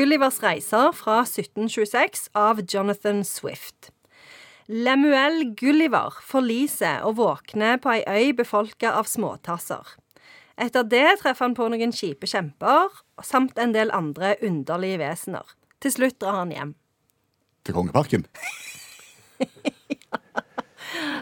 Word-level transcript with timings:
Gullivers 0.00 0.38
reiser 0.40 0.94
fra 0.96 1.18
1726 1.26 2.30
av 2.32 2.62
Jonathan 2.64 3.18
Swift. 3.24 3.90
Lemuel 4.72 5.50
Gulliver 5.60 6.14
forliser 6.24 7.02
og 7.04 7.18
våkner 7.18 7.76
på 7.84 7.92
ei 7.98 8.00
øy 8.08 8.30
befolka 8.38 8.94
av 8.96 9.10
småtasser. 9.10 9.84
Etter 10.56 10.88
det 10.88 11.18
treffer 11.20 11.50
han 11.50 11.56
på 11.58 11.68
noen 11.68 11.92
kjipe 11.92 12.30
kjemper, 12.32 12.88
samt 13.20 13.60
en 13.60 13.76
del 13.76 13.92
andre 13.92 14.38
underlige 14.40 15.02
vesener. 15.02 15.44
Til 15.84 15.92
slutt 15.98 16.16
drar 16.22 16.38
han 16.46 16.56
hjem. 16.56 16.72
Til 17.68 17.76
Kongeparken. 17.76 18.24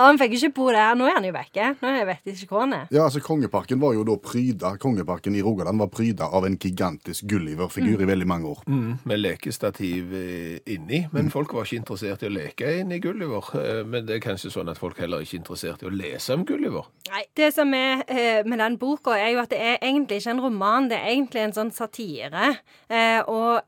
Ja, 0.00 0.06
Han 0.08 0.16
fikk 0.20 0.32
ikke 0.38 0.52
bo 0.56 0.68
der. 0.72 0.94
Nå 0.96 1.04
er 1.10 1.18
han 1.18 1.26
jo 1.28 1.32
vekke. 1.34 1.64
Nå 1.82 1.90
vet 2.08 2.22
jeg 2.24 2.36
ikke 2.38 2.54
hvor 2.54 2.62
han 2.64 2.72
er. 2.72 2.86
Ja, 2.94 3.02
altså 3.04 3.20
Kongeparken 3.20 3.80
var 3.82 3.92
jo 3.92 4.04
da 4.08 4.14
pryda 4.16 4.70
Kongeparken 4.80 5.36
i 5.36 5.42
Rogaland 5.44 5.78
var 5.82 5.90
pryda 5.92 6.30
av 6.32 6.46
en 6.48 6.56
gigantisk 6.56 7.26
Gulliver-figur 7.28 8.00
i 8.00 8.08
veldig 8.08 8.26
mange 8.30 8.48
år. 8.54 8.62
Mm, 8.66 8.94
med 9.04 9.20
lekestativ 9.20 10.14
eh, 10.16 10.58
inni, 10.72 11.02
men 11.12 11.26
Mm. 11.26 11.30
folk 11.34 11.52
var 11.52 11.64
ikke 11.68 11.76
interessert 11.82 12.22
i 12.24 12.30
å 12.30 12.32
leke 12.32 12.70
inn 12.80 12.92
i 12.92 12.98
Gulliver. 12.98 13.44
Eh, 13.60 13.84
Men 13.84 14.06
det 14.06 14.16
er 14.16 14.20
kanskje 14.30 14.50
sånn 14.50 14.70
at 14.70 14.78
folk 14.78 14.96
heller 14.98 15.20
ikke 15.20 15.36
er 15.36 15.42
interessert 15.42 15.82
i 15.82 15.86
å 15.86 15.92
lese 15.92 16.32
om 16.32 16.44
Gulliver. 16.48 16.86
Nei, 17.10 17.24
Det 17.36 17.52
som 17.54 17.72
er 17.74 18.02
eh, 18.08 18.42
med 18.46 18.58
den 18.58 18.78
boka, 18.78 19.10
er 19.18 19.34
jo 19.34 19.40
at 19.42 19.50
det 19.50 19.60
er 19.60 19.78
egentlig 19.82 20.20
ikke 20.22 20.30
en 20.30 20.40
roman, 20.40 20.88
det 20.88 20.96
er 20.98 21.10
egentlig 21.12 21.42
en 21.44 21.52
sånn 21.52 21.72
satire. 21.72 22.56
Eh, 22.88 23.20
og 23.28 23.60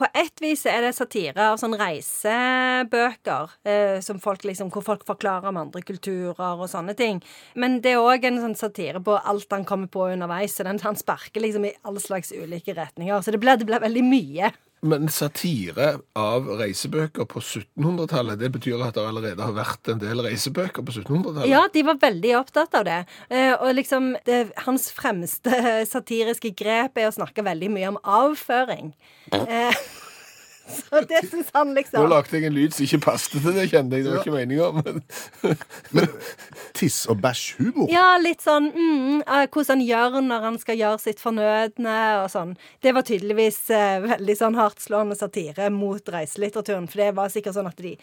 på 0.00 0.08
ett 0.16 0.40
vis 0.40 0.62
er 0.68 0.80
det 0.84 0.94
satire 0.96 1.50
av 1.52 1.58
sånn 1.60 1.76
reisebøker, 1.76 3.52
eh, 3.68 4.16
folk 4.24 4.46
liksom, 4.48 4.70
hvor 4.72 4.84
folk 4.86 5.04
forklarer 5.08 5.50
om 5.50 5.60
andre 5.60 5.82
kulturer 5.84 6.56
og 6.56 6.68
sånne 6.72 6.96
ting. 6.96 7.20
Men 7.54 7.80
det 7.84 7.92
er 7.92 8.00
òg 8.00 8.24
en 8.24 8.40
sånn 8.40 8.56
satire 8.56 9.02
på 9.04 9.18
alt 9.18 9.52
han 9.52 9.66
kommer 9.68 9.92
på 9.92 10.08
underveis. 10.14 10.56
Så 10.56 10.64
den, 10.64 10.80
han 10.80 10.96
sparker 10.96 11.44
liksom 11.44 11.68
i 11.68 11.76
alle 11.84 12.00
slags 12.00 12.32
ulike 12.32 12.74
retninger. 12.74 13.20
Så 13.20 13.34
det 13.34 13.42
blir, 13.42 13.60
det 13.60 13.68
blir 13.68 13.84
veldig 13.84 14.04
mye. 14.08 14.52
Men 14.80 15.10
satire 15.12 15.90
av 16.16 16.46
reisebøker 16.56 17.26
på 17.28 17.42
1700-tallet, 17.42 18.38
det 18.40 18.48
betyr 18.54 18.80
at 18.80 18.96
det 18.96 19.04
allerede 19.04 19.44
har 19.44 19.52
vært 19.52 19.90
en 19.92 20.00
del 20.00 20.22
reisebøker 20.24 20.80
på 20.80 20.94
1700-tallet? 20.94 21.48
Ja, 21.50 21.66
de 21.72 21.82
var 21.84 21.98
veldig 22.00 22.30
opptatt 22.38 22.76
av 22.78 22.86
det. 22.88 23.00
Eh, 23.28 23.52
og 23.58 23.74
liksom, 23.76 24.14
det, 24.24 24.42
hans 24.64 24.88
fremste 24.96 25.52
satiriske 25.92 26.54
grep 26.56 26.96
er 26.96 27.10
å 27.10 27.16
snakke 27.18 27.44
veldig 27.44 27.72
mye 27.76 27.90
om 27.92 28.00
avføring. 28.00 28.94
Eh, 29.36 29.82
så 30.78 31.04
det 31.10 31.26
syns 31.28 31.52
han 31.52 31.76
liksom. 31.76 32.00
Nå 32.00 32.14
lagde 32.14 32.40
jeg 32.40 32.48
en 32.48 32.56
lyd 32.56 32.72
som 32.72 32.88
ikke 32.88 33.02
passet 33.10 33.36
til 33.36 33.52
det, 33.52 33.68
kjente 33.74 34.00
jeg. 34.00 34.08
Det 34.08 34.14
var 34.16 34.24
ikke 34.24 34.38
meninga. 34.38 34.70
Men 35.92 36.08
Tiss- 36.80 37.06
og 37.10 37.18
bæsjhumor. 37.20 37.90
Ja, 37.92 38.14
litt 38.20 38.40
sånn 38.44 38.70
mm, 38.72 39.22
eh, 39.26 39.46
hvordan 39.46 39.74
han 39.74 39.84
gjør 39.84 40.18
når 40.24 40.46
han 40.46 40.58
skal 40.62 40.78
gjøre 40.80 41.00
sitt 41.02 41.20
fornødne 41.20 41.96
og 42.22 42.30
sånn. 42.32 42.54
Det 42.80 42.94
var 42.96 43.04
tydeligvis 43.08 43.58
eh, 43.76 43.98
veldig 44.06 44.36
sånn 44.38 44.56
hardtslående 44.56 45.18
satire 45.18 45.68
mot 45.74 46.08
reiselitteraturen. 46.14 46.88
For 46.90 47.02
det 47.02 47.10
var 47.18 47.32
sikkert 47.32 47.58
sånn 47.58 47.68
at 47.70 47.82
de 47.84 47.96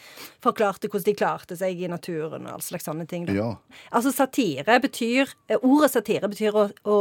forklarte 0.46 0.92
hvordan 0.92 1.08
de 1.10 1.18
klarte 1.18 1.58
seg 1.58 1.82
i 1.82 1.90
naturen 1.92 2.46
og 2.46 2.58
all 2.58 2.66
slags 2.66 2.86
sånne 2.86 3.08
ting. 3.10 3.26
Ja. 3.34 3.56
Altså 3.90 4.14
satire 4.16 4.78
betyr 4.84 5.34
eh, 5.50 5.58
Ordet 5.58 5.92
satire 5.92 6.30
betyr 6.30 6.56
å, 6.56 6.68
å 6.88 6.98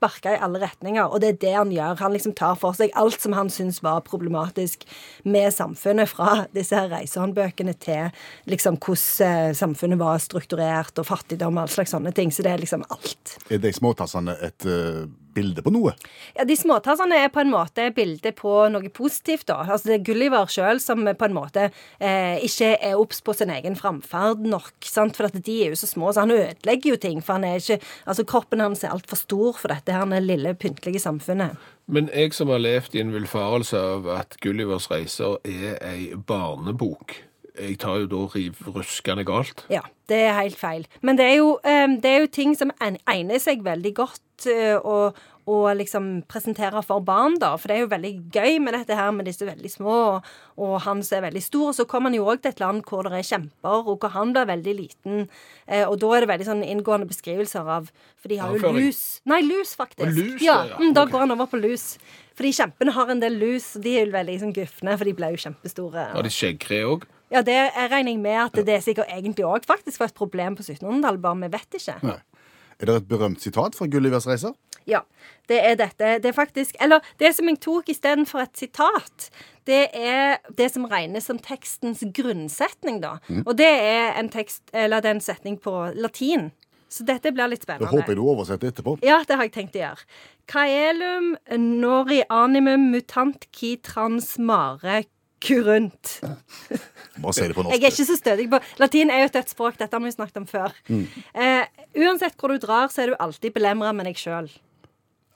sparke 0.00 0.34
i 0.34 0.40
alle 0.40 0.60
retninger, 0.62 1.04
og 1.04 1.20
det 1.20 1.34
er 1.34 1.40
det 1.44 1.54
han 1.58 1.72
gjør. 1.74 2.00
Han 2.00 2.14
liksom 2.16 2.34
tar 2.38 2.56
for 2.60 2.76
seg 2.76 2.94
alt 2.98 3.20
som 3.20 3.36
han 3.36 3.52
syns 3.52 3.82
var 3.84 4.00
problematisk 4.06 4.86
med 5.28 5.52
samfunnet, 5.54 6.08
fra 6.10 6.46
disse 6.56 6.76
her 6.76 6.88
reisehåndbøkene 6.90 7.76
til 7.80 8.08
liksom 8.50 8.80
hvordan 8.80 9.50
eh, 9.50 9.54
samfunnet 9.56 10.00
var 10.00 10.20
strukturert, 10.22 10.96
og 10.98 11.08
fattigdom 11.08 11.58
og 11.58 11.66
all 11.66 11.72
slags 11.72 11.92
sånne 11.94 12.14
ting. 12.16 12.32
Så 12.32 12.46
det 12.46 12.54
er 12.54 12.62
liksom 12.62 12.86
alt. 12.88 13.36
Er 13.52 13.60
de 13.60 13.72
småtassene 13.76 14.36
et 14.46 14.66
eh, 14.68 15.04
bilde 15.34 15.62
på 15.64 15.72
noe? 15.74 15.94
Ja, 16.36 16.46
De 16.48 16.56
småtassene 16.58 17.18
er 17.24 17.32
på 17.32 17.42
en 17.42 17.52
måte 17.52 17.88
bilde 17.96 18.32
på 18.36 18.54
noe 18.72 18.92
positivt, 18.94 19.46
da. 19.50 19.62
Altså 19.66 19.90
Det 19.90 19.96
er 19.98 20.06
Gulliver 20.10 20.50
sjøl 20.50 20.82
som 20.82 21.04
på 21.06 21.28
en 21.28 21.36
måte 21.36 21.68
eh, 21.98 22.38
ikke 22.46 22.74
er 22.76 22.98
obs 23.00 23.22
på 23.24 23.34
sin 23.36 23.52
egen 23.54 23.78
framferd 23.78 24.44
nok. 24.46 24.72
sant? 24.86 25.16
For 25.16 25.30
at 25.30 25.38
de 25.38 25.56
er 25.64 25.74
jo 25.74 25.80
så 25.80 25.90
små, 25.90 26.12
så 26.12 26.24
han 26.26 26.34
ødelegger 26.36 26.94
jo 26.94 27.00
ting. 27.00 27.22
For 27.24 27.38
han 27.38 27.48
er 27.48 27.60
ikke 27.60 27.80
Altså 28.06 28.24
kroppen 28.24 28.60
hans 28.62 28.84
er 28.84 28.94
altfor 28.94 29.18
stor 29.18 29.58
for 29.58 29.72
dette 29.72 29.94
her 29.94 30.06
det 30.10 30.22
lille, 30.24 30.54
pyntelige 30.54 31.02
samfunnet. 31.02 31.56
Men 31.90 32.10
jeg 32.14 32.34
som 32.34 32.50
har 32.52 32.62
levd 32.62 32.94
i 32.94 33.02
en 33.02 33.12
villfarelse 33.14 33.78
av 33.78 34.08
at 34.14 34.36
Gullivers 34.42 34.90
reiser 34.92 35.38
er 35.44 35.78
ei 35.86 36.12
barnebok, 36.14 37.16
jeg 37.58 37.78
tar 37.82 38.02
jo 38.02 38.10
da 38.10 38.22
riv 38.34 38.60
ruskende 38.66 39.24
galt. 39.28 39.64
Ja, 39.72 39.82
det 40.10 40.22
er 40.28 40.38
helt 40.38 40.58
feil. 40.60 40.86
Men 41.02 41.18
det 41.18 41.26
er 41.26 41.36
jo, 41.40 41.58
eh, 41.64 41.88
det 42.00 42.10
er 42.10 42.24
jo 42.24 42.32
ting 42.32 42.56
som 42.58 42.72
egner 42.80 43.42
seg 43.42 43.64
veldig 43.66 43.92
godt 43.96 44.46
eh, 44.50 44.76
å, 44.78 45.10
å 45.50 45.56
liksom 45.74 46.08
presentere 46.30 46.82
for 46.86 47.02
barn, 47.04 47.38
da. 47.42 47.52
For 47.58 47.70
det 47.70 47.76
er 47.76 47.82
jo 47.84 47.90
veldig 47.92 48.12
gøy 48.34 48.60
med 48.62 48.76
dette 48.76 48.96
her 48.98 49.10
med 49.14 49.28
disse 49.28 49.46
veldig 49.46 49.72
små, 49.72 49.98
og, 50.60 50.74
han 50.84 51.02
som 51.06 51.18
er 51.18 51.26
veldig 51.28 51.42
stor. 51.44 51.66
Og 51.72 51.78
så 51.78 51.86
kommer 51.90 52.10
han 52.10 52.18
jo 52.18 52.28
òg 52.30 52.42
til 52.42 52.54
et 52.54 52.62
land 52.62 52.84
hvor 52.88 53.06
det 53.06 53.18
er 53.18 53.26
kjemper, 53.26 53.82
og 53.82 54.02
hvor 54.02 54.14
han 54.14 54.34
blir 54.36 54.48
veldig 54.50 54.76
liten. 54.78 55.28
Eh, 55.66 55.84
og 55.86 55.98
da 56.02 56.14
er 56.14 56.24
det 56.24 56.32
veldig 56.32 56.48
sånn 56.50 56.66
inngående 56.66 57.10
beskrivelser 57.10 57.70
av 57.78 57.90
For 58.20 58.32
de 58.32 58.40
har 58.40 58.56
jo 58.56 58.74
lus. 58.76 59.20
Nei, 59.30 59.40
lus, 59.46 59.74
faktisk. 59.78 60.06
Og 60.06 60.16
lus, 60.16 60.42
ja, 60.44 60.58
ja, 60.68 60.80
mm, 60.80 60.92
da 60.96 61.06
går 61.08 61.26
han 61.26 61.36
over 61.36 61.48
på 61.50 61.62
lus. 61.62 61.94
Fordi 62.36 62.52
kjempene 62.56 62.92
har 62.96 63.10
en 63.12 63.22
del 63.22 63.38
lus, 63.40 63.74
og 63.76 63.86
de 63.86 63.96
er 63.96 64.06
jo 64.06 64.12
veldig 64.16 64.36
sånn 64.42 64.52
gufne, 64.56 64.98
for 65.00 65.08
de 65.08 65.16
ble 65.16 65.32
jo 65.34 65.40
kjempestore. 65.46 66.10
Har 66.12 66.26
de 66.26 66.32
skjeggkre 66.34 66.84
òg? 66.88 67.08
Ja, 67.30 67.44
det 67.46 67.58
regner 67.76 68.10
jeg 68.10 68.20
med 68.22 68.38
at 68.42 68.58
det 68.66 68.74
er 68.74 68.82
sikkert 68.84 69.12
egentlig 69.12 69.46
òg 69.46 69.66
faktisk 69.68 70.02
var 70.02 70.10
et 70.10 70.18
problem 70.18 70.56
på 70.58 70.66
1700-tallet, 70.66 71.22
bare 71.22 71.38
vi 71.44 71.52
vet 71.52 71.78
ikke. 71.78 71.96
Nei. 72.02 72.18
Er 72.80 72.88
det 72.88 72.96
et 72.96 73.08
berømt 73.10 73.42
sitat 73.44 73.76
fra 73.76 73.86
Gullivers 73.92 74.26
reiser? 74.26 74.54
Ja, 74.88 75.02
det 75.50 75.58
er 75.60 75.74
dette. 75.76 76.14
Det 76.24 76.30
er 76.30 76.32
faktisk 76.32 76.76
Eller 76.80 77.04
det 77.20 77.34
som 77.36 77.48
jeg 77.50 77.60
tok 77.60 77.90
istedenfor 77.92 78.40
et 78.46 78.56
sitat, 78.56 79.28
det 79.68 79.90
er 79.92 80.40
det 80.56 80.70
som 80.72 80.88
regnes 80.88 81.28
som 81.28 81.38
tekstens 81.38 82.00
grunnsetning, 82.16 83.02
da. 83.04 83.18
Og 83.44 83.52
det 83.58 83.68
er 83.68 84.16
en 84.18 84.32
tekst, 84.32 84.62
eller 84.72 85.04
det 85.04 85.12
er 85.12 85.18
en 85.18 85.20
setning 85.20 85.60
på 85.60 85.92
latin. 85.94 86.50
Så 86.90 87.04
dette 87.06 87.30
blir 87.30 87.52
litt 87.52 87.62
spennende. 87.62 87.86
Det 87.86 88.00
håper 88.00 88.16
jeg 88.16 88.18
du 88.18 88.24
oversetter 88.26 88.72
etterpå. 88.72 88.96
Ja, 89.06 89.20
det 89.28 89.36
har 89.36 89.46
jeg 89.46 89.54
tenkt 89.54 89.76
å 89.78 89.84
gjøre. 89.84 90.08
Caelum 90.50 91.36
nori 91.78 92.24
animum 92.34 92.88
mutant 92.90 93.46
qui 93.54 93.76
transmare 93.76 95.04
curunt. 95.40 96.20
Bare 97.20 97.32
si 97.36 97.46
det 97.48 97.54
på 97.56 97.64
norsk. 97.64 97.74
Jeg 97.76 97.84
er 97.84 97.92
ikke 97.94 98.06
så 98.08 98.16
stødig 98.20 98.46
på 98.52 98.60
Latin 98.80 99.10
er 99.10 99.22
jo 99.24 99.28
et 99.30 99.36
dødt 99.38 99.52
språk. 99.52 99.76
Dette 99.80 99.96
har 99.96 100.04
vi 100.04 100.12
snakket 100.14 100.40
om 100.42 100.46
før. 100.48 100.72
Eh, 100.90 101.64
uansett 101.96 102.36
hvor 102.40 102.52
du 102.54 102.58
drar, 102.62 102.88
så 102.92 103.02
er 103.04 103.12
du 103.12 103.18
alltid 103.20 103.52
belemra 103.56 103.92
med 103.96 104.06
deg 104.10 104.16
sjøl. 104.20 104.48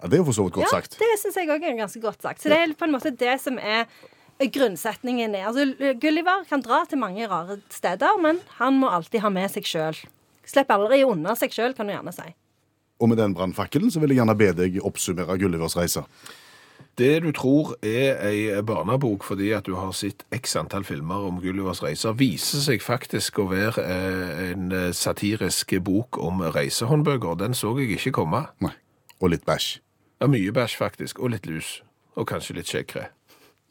Ja, 0.02 0.08
det 0.10 0.18
er 0.18 0.22
jo 0.22 0.26
for 0.28 0.36
så 0.36 0.44
vidt 0.46 0.56
godt 0.58 0.66
Ja, 0.66 0.72
sagt. 0.78 0.98
det 1.00 1.12
syns 1.22 1.36
jeg 1.40 1.48
òg 1.48 1.62
er 1.64 1.76
ganske 1.78 2.00
godt 2.02 2.20
sagt. 2.22 2.42
Så 2.42 2.50
det 2.52 2.58
er 2.60 2.74
på 2.76 2.84
en 2.88 2.92
måte 2.92 3.10
det 3.16 3.36
som 3.40 3.58
er 3.58 3.86
grunnsetningen. 4.40 5.34
er- 5.34 5.46
Altså, 5.46 5.94
Gulliver 6.00 6.44
kan 6.48 6.60
dra 6.60 6.84
til 6.84 6.98
mange 6.98 7.26
rare 7.28 7.60
steder, 7.70 8.20
men 8.20 8.40
han 8.58 8.80
må 8.80 8.90
alltid 8.90 9.20
ha 9.20 9.28
med 9.30 9.50
seg 9.50 9.62
sjøl. 9.64 9.96
Slipper 10.44 10.74
aldri 10.74 11.04
unna 11.04 11.34
seg 11.34 11.50
sjøl, 11.50 11.74
kan 11.74 11.86
du 11.86 11.92
gjerne 11.94 12.12
si. 12.12 12.34
Og 13.00 13.08
med 13.08 13.18
den 13.18 13.34
brannfakkelen 13.34 13.90
så 13.90 14.00
vil 14.00 14.10
jeg 14.10 14.18
gjerne 14.18 14.36
be 14.36 14.52
deg 14.52 14.76
oppsummere 14.84 15.38
Gullivers 15.38 15.74
reiser. 15.76 16.04
Det 16.98 17.22
du 17.24 17.32
tror 17.34 17.72
er 17.82 18.20
ei 18.22 18.62
barnebok 18.62 19.24
fordi 19.26 19.48
at 19.56 19.66
du 19.66 19.74
har 19.74 19.90
sett 19.96 20.22
x 20.34 20.54
antall 20.60 20.84
filmer 20.86 21.26
om 21.26 21.40
Gullivers 21.42 21.82
reiser, 21.82 22.14
viser 22.14 22.62
seg 22.62 22.84
faktisk 22.84 23.40
å 23.42 23.48
være 23.50 23.82
eh, 23.82 24.52
en 24.52 24.70
eh, 24.70 24.92
satirisk 24.94 25.74
bok 25.82 26.20
om 26.22 26.44
reisehåndbøker. 26.54 27.34
Den 27.40 27.58
så 27.58 27.72
jeg 27.80 27.96
ikke 27.98 28.14
komme. 28.20 28.44
Nei. 28.62 28.70
Og 29.18 29.34
litt 29.34 29.42
bæsj. 29.48 29.80
Ja, 30.22 30.30
mye 30.30 30.54
bæsj 30.54 30.78
faktisk, 30.78 31.18
og 31.18 31.34
litt 31.34 31.50
lus. 31.50 31.80
Og 32.14 32.28
kanskje 32.30 32.60
litt 32.60 32.70
skjeggkre. 32.70 33.08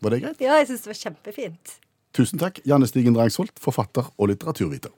Var 0.03 0.11
det 0.11 0.23
greit? 0.25 0.43
Ja, 0.43 0.59
jeg 0.59 0.73
syns 0.73 0.83
det 0.83 0.91
var 0.91 0.99
kjempefint. 1.05 1.77
Tusen 2.13 2.43
takk, 2.43 2.59
Janne 2.67 2.91
Stigen 2.91 3.15
Drangsholt, 3.15 3.55
forfatter 3.63 4.11
og 4.17 4.33
litteraturviter. 4.33 4.91